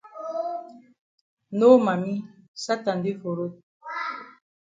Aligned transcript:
No 1.59 1.67
mami 1.85 2.13
Satan 2.63 2.97
dey 3.03 3.15
for 3.21 3.33
road. 3.37 3.53